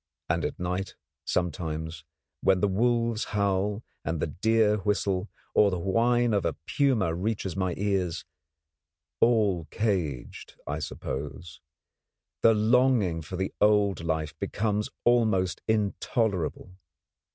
[0.29, 0.95] And at night
[1.25, 2.03] sometimes,
[2.41, 7.55] when the wolves howl and the deer whistle, or the whine of a puma reaches
[7.55, 8.25] my ears
[9.19, 11.61] all caged, I suppose
[12.41, 16.75] the longing for the old life becomes almost intolerable.